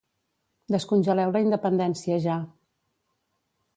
[0.75, 2.39] Descongeleu la independència ja